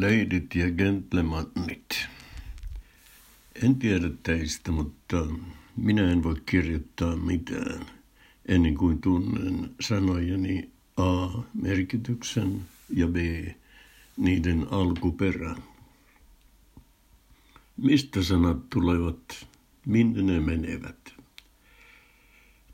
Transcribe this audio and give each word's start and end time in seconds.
Leidit 0.00 0.54
ja 0.54 0.70
gentlemanit. 0.70 2.08
En 3.62 3.76
tiedä 3.76 4.10
teistä, 4.22 4.72
mutta 4.72 5.26
minä 5.76 6.12
en 6.12 6.22
voi 6.22 6.36
kirjoittaa 6.46 7.16
mitään 7.16 7.86
ennen 8.48 8.74
kuin 8.74 9.00
tunnen 9.00 9.70
sanojeni 9.80 10.70
A 10.96 11.28
merkityksen 11.62 12.62
ja 12.90 13.08
B 13.08 13.16
niiden 14.16 14.66
alkuperän. 14.70 15.56
Mistä 17.76 18.22
sanat 18.22 18.70
tulevat, 18.70 19.46
minne 19.86 20.22
ne 20.22 20.40
menevät? 20.40 21.14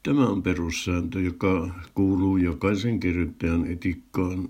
Tämä 0.03 0.27
on 0.27 0.43
perussääntö, 0.43 1.21
joka 1.21 1.75
kuuluu 1.95 2.37
jokaisen 2.37 3.01
kirjoittajan 3.01 3.67
etikkaan, 3.67 4.49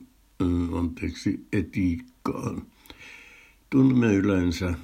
anteeksi, 0.79 1.47
etiikkaan. 1.53 2.63
Tunnemme 3.71 4.15
yleensä 4.15 4.75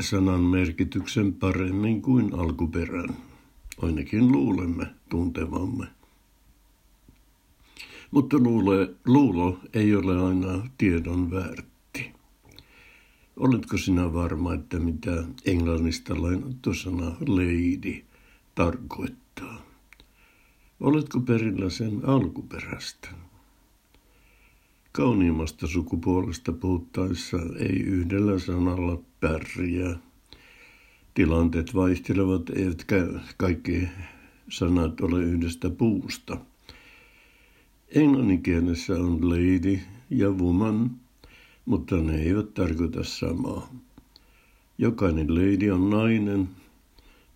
sanan 0.00 0.40
merkityksen 0.40 1.34
paremmin 1.34 2.02
kuin 2.02 2.34
alkuperän. 2.34 3.16
Ainakin 3.82 4.32
luulemme 4.32 4.86
tuntevamme. 5.08 5.86
Mutta 8.10 8.38
luule, 8.38 8.94
luulo 9.04 9.58
ei 9.74 9.94
ole 9.94 10.26
aina 10.26 10.68
tiedon 10.78 11.30
väärti. 11.30 12.12
Oletko 13.36 13.76
sinä 13.76 14.12
varma, 14.12 14.54
että 14.54 14.78
mitä 14.78 15.24
englannista 15.44 16.22
lainattu 16.22 16.74
sana 16.74 17.06
lady 17.20 18.04
tarkoittaa? 18.54 19.62
Oletko 20.80 21.20
perillä 21.20 21.70
sen 21.70 22.00
alkuperästä? 22.08 23.08
Kauniimmasta 24.96 25.66
sukupuolesta 25.66 26.52
puhuttaessa 26.52 27.36
ei 27.58 27.80
yhdellä 27.80 28.38
sanalla 28.38 29.00
pärjää. 29.20 29.96
Tilanteet 31.14 31.74
vaihtelevat, 31.74 32.50
eivätkä 32.50 33.06
kaikki 33.36 33.88
sanat 34.50 35.00
ole 35.00 35.22
yhdestä 35.22 35.70
puusta. 35.70 36.36
Englanninkielessä 37.94 38.94
on 38.94 39.30
lady 39.30 39.78
ja 40.10 40.30
woman, 40.30 40.90
mutta 41.64 41.96
ne 41.96 42.22
eivät 42.22 42.54
tarkoita 42.54 43.04
samaa. 43.04 43.74
Jokainen 44.78 45.34
lady 45.34 45.70
on 45.70 45.90
nainen, 45.90 46.48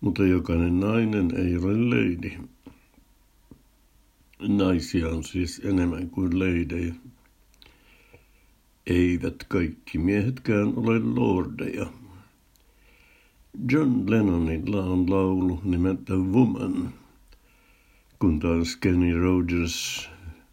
mutta 0.01 0.25
jokainen 0.25 0.79
nainen 0.79 1.31
ei 1.35 1.57
ole 1.57 1.73
lady. 1.73 2.31
Naisia 4.47 5.09
on 5.09 5.23
siis 5.23 5.61
enemmän 5.65 6.09
kuin 6.09 6.39
leidejä. 6.39 6.93
Eivät 8.89 9.35
kaikki 9.47 9.97
miehetkään 9.97 10.73
ole 10.75 10.99
lordeja. 10.99 11.85
John 13.71 14.03
Lennonilla 14.09 14.83
on 14.83 15.09
laulu 15.09 15.61
nimeltä 15.63 16.13
Woman, 16.13 16.93
kun 18.19 18.39
taas 18.39 18.75
Kenny 18.75 19.19
Rogers 19.19 20.09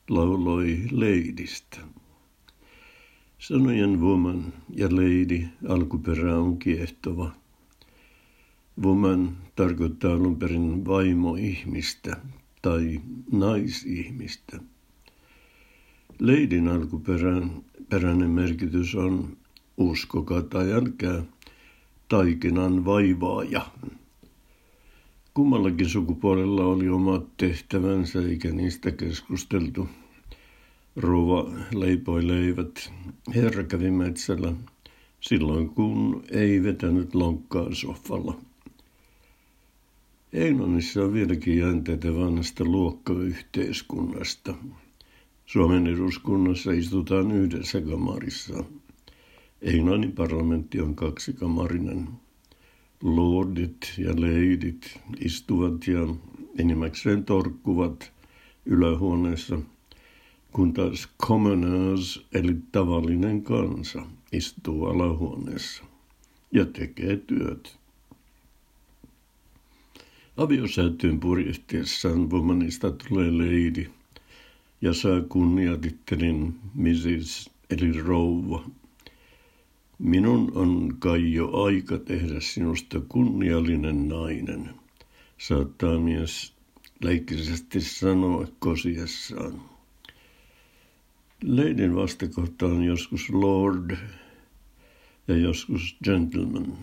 lauloi 0.09 0.79
Ladystä. 0.91 1.79
Sanojen 3.39 4.01
woman 4.01 4.53
ja 4.71 4.89
lady 4.91 5.47
alkuperä 5.69 6.39
on 6.39 6.59
kiehtova. 6.59 7.31
Woman 8.83 9.37
tarkoittaa 9.55 10.13
alun 10.13 10.37
perin 10.37 10.85
vaimoihmistä 10.85 12.17
tai 12.63 13.01
naisihmistä. 13.33 14.61
Leidin 16.19 16.69
alkuperäinen 16.69 18.31
merkitys 18.31 18.95
on 18.95 19.37
uskokaa 19.77 20.43
tai 20.43 20.73
älkää 20.73 21.23
taikinan 22.09 22.85
vaivaaja. 22.85 23.67
Kummallakin 25.35 25.89
sukupuolella 25.89 26.65
oli 26.65 26.89
omat 26.89 27.37
tehtävänsä 27.37 28.21
eikä 28.21 28.51
niistä 28.51 28.91
keskusteltu. 28.91 29.89
Rouva 30.97 31.51
leipoi 31.75 32.29
leivät. 32.29 32.93
Herra 33.35 33.63
kävi 33.63 33.91
metsällä 33.91 34.53
silloin, 35.21 35.69
kun 35.69 36.23
ei 36.31 36.63
vetänyt 36.63 37.15
lonkkaa 37.15 37.75
sohvalla. 37.75 38.39
Englannissa 40.33 41.05
on 41.05 41.13
vieläkin 41.13 41.59
jäänteitä 41.59 42.15
vanhasta 42.15 42.65
luokkayhteiskunnasta. 42.65 44.55
Suomen 45.47 45.87
eduskunnassa 45.87 46.73
istutaan 46.73 47.31
yhdessä 47.31 47.81
kamarissa. 47.81 48.65
Englannin 49.63 50.13
parlamentti 50.13 50.81
on 50.81 50.95
kaksikamarinen. 50.95 52.09
Lordit 53.03 53.95
ja 53.99 54.21
leidit 54.21 55.01
istuvat 55.21 55.87
ja 55.87 56.15
enimmäkseen 56.59 57.25
torkkuvat 57.25 58.13
ylähuoneessa, 58.67 59.59
kun 60.53 60.73
taas 60.73 61.09
commoners 61.23 62.27
eli 62.33 62.57
tavallinen 62.73 63.43
kansa 63.43 64.07
istuu 64.33 64.87
alahuoneessa 64.87 65.85
ja 66.53 66.65
tekee 66.65 67.17
työt. 67.17 67.79
Aviosäätyyn 70.37 71.21
purjehtiessaan 71.21 72.31
womanista 72.31 72.91
tulee 72.91 73.31
lady 73.31 73.91
ja 74.81 74.95
saa 74.95 75.21
kunniatittelin 75.21 76.55
Mrs. 76.75 77.51
eli 77.71 78.03
rouva. 78.03 78.65
Minun 79.99 80.53
on 80.55 80.97
kai 80.99 81.33
jo 81.33 81.63
aika 81.63 81.99
tehdä 81.99 82.41
sinusta 82.41 83.01
kunniallinen 83.09 84.09
nainen, 84.09 84.71
saattaa 85.39 85.99
mies 85.99 86.53
leikkisesti 87.01 87.81
sanoa 87.81 88.47
kosiessaan. 88.59 89.63
Leidin 91.43 91.95
vastakohta 91.97 92.67
on 92.67 92.85
joskus 92.85 93.31
lord 93.31 93.97
ja 95.29 95.37
joskus 95.37 95.97
gentleman. 96.05 96.79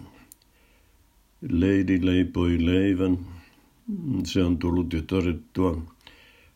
Lady 1.42 2.06
leipoi 2.06 2.66
leivän, 2.66 3.20
se 4.24 4.44
on 4.44 4.58
tullut 4.58 4.94
jo 4.94 5.02
todettua. 5.02 5.93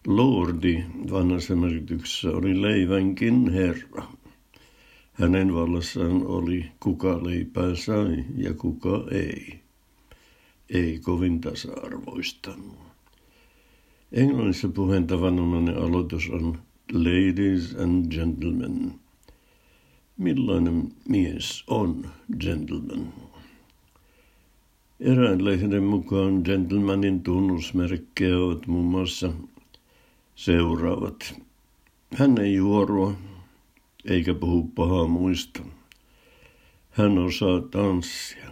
Lordi 0.08 0.84
vanhassa 1.12 1.56
merkityksessä 1.56 2.30
oli 2.30 2.62
leivänkin 2.62 3.54
herra. 3.54 4.04
Hänen 5.14 5.54
vallassaan 5.54 6.28
oli 6.28 6.66
kuka 6.80 7.24
leipää 7.24 7.76
sai 7.76 8.26
ja 8.38 8.54
kuka 8.54 9.06
ei. 9.12 9.60
Ei 10.70 11.00
kovin 11.00 11.42
tasa-arvoista. 11.42 12.52
Englannissa 14.12 14.68
puheen 14.68 15.08
tavanomainen 15.08 15.78
aloitus 15.78 16.30
on 16.30 16.60
Ladies 16.94 17.76
and 17.76 18.12
Gentlemen. 18.12 18.94
Millainen 20.18 20.92
mies 21.10 21.64
on 21.68 22.10
gentleman? 22.40 23.14
Erään 25.00 25.46
lehden 25.46 25.84
mukaan 25.84 26.42
gentlemanin 26.46 27.24
tunnusmerkkejä 27.24 28.40
ovat 28.40 28.68
muun 28.68 28.86
muassa 28.86 29.34
seuraavat. 30.38 31.42
Hän 32.16 32.38
ei 32.38 32.56
juorua, 32.56 33.14
eikä 34.06 34.34
puhu 34.34 34.64
pahaa 34.76 35.08
muista. 35.08 35.64
Hän 36.90 37.18
osaa 37.18 37.62
tanssia. 37.62 38.52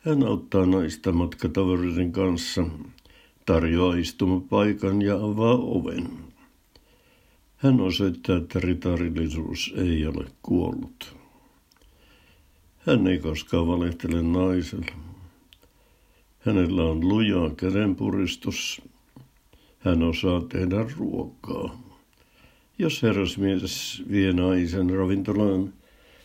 Hän 0.00 0.26
auttaa 0.26 0.66
naista 0.66 1.12
matkatavaroiden 1.12 2.12
kanssa, 2.12 2.66
tarjoaa 3.46 3.94
istumapaikan 3.94 5.02
ja 5.02 5.14
avaa 5.14 5.54
oven. 5.54 6.08
Hän 7.56 7.80
osoittaa, 7.80 8.36
että 8.36 8.60
ritarillisuus 8.60 9.74
ei 9.76 10.06
ole 10.06 10.24
kuollut. 10.42 11.16
Hän 12.86 13.06
ei 13.06 13.18
koskaan 13.18 13.66
valehtele 13.66 14.22
naiselle. 14.22 14.92
Hänellä 16.38 16.84
on 16.84 17.08
lujaa 17.08 17.50
kädenpuristus. 17.50 18.82
Hän 19.84 20.02
osaa 20.02 20.40
tehdä 20.40 20.86
ruokaa. 20.96 21.82
Jos 22.78 23.02
herrasmies 23.02 24.02
vie 24.10 24.32
naisen 24.32 24.90
ravintolaan, 24.90 25.72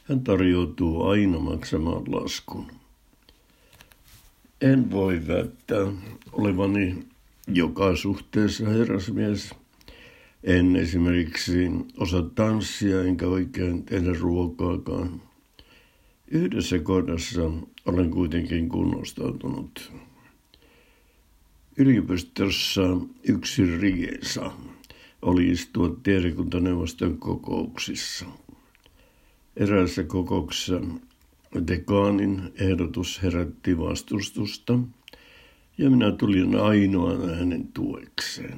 hän 0.03 0.23
tarjoutuu 0.23 1.03
aina 1.03 1.39
maksamaan 1.39 2.03
laskun. 2.11 2.65
En 4.61 4.91
voi 4.91 5.27
väittää 5.27 5.87
olevani 6.31 6.95
joka 7.47 7.95
suhteessa 7.95 8.69
herrasmies. 8.69 9.55
En 10.43 10.75
esimerkiksi 10.75 11.71
osaa 11.97 12.29
tanssia 12.35 13.03
enkä 13.03 13.27
oikein 13.27 13.83
tehdä 13.83 14.13
ruokaakaan. 14.19 15.21
Yhdessä 16.27 16.79
kohdassa 16.79 17.51
olen 17.85 18.11
kuitenkin 18.11 18.69
kunnostautunut. 18.69 19.91
Yliopistossa 21.77 22.81
yksi 23.23 23.77
riesa 23.77 24.51
oli 25.21 25.49
istua 25.49 25.97
tiedekuntaneuvoston 26.03 27.17
kokouksissa. 27.17 28.25
Eräässä 29.57 30.03
kokouksessa 30.03 30.81
dekaanin 31.67 32.41
ehdotus 32.55 33.23
herätti 33.23 33.77
vastustusta 33.77 34.79
ja 35.77 35.89
minä 35.89 36.11
tulin 36.11 36.55
ainoan 36.55 37.35
hänen 37.35 37.67
tuekseen. 37.73 38.57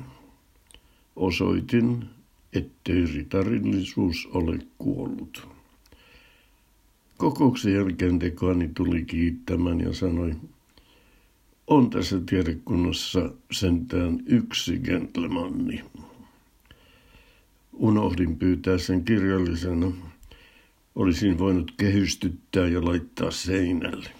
Osoitin, 1.16 2.06
ettei 2.54 3.06
ritarillisuus 3.06 4.28
ole 4.34 4.60
kuollut. 4.78 5.48
Kokouksen 7.18 7.74
jälkeen 7.74 8.20
dekaani 8.20 8.70
tuli 8.76 9.06
kiittämään 9.06 9.80
ja 9.82 9.94
sanoi, 9.94 10.36
on 11.70 11.90
tässä 11.90 12.20
tiedekunnassa 12.26 13.32
sentään 13.52 14.20
yksi 14.26 14.80
gentlemanni. 14.80 15.84
Unohdin 17.74 18.38
pyytää 18.38 18.78
sen 18.78 19.06
kirjallisena. 19.06 19.92
Olisin 20.96 21.40
voinut 21.40 21.74
kehystyttää 21.78 22.68
ja 22.68 22.86
laittaa 22.86 23.32
seinälle. 23.32 24.19